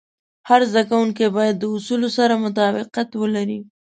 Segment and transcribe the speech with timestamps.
[0.49, 3.59] هر زده کوونکی باید د اصولو سره مطابقت ولري.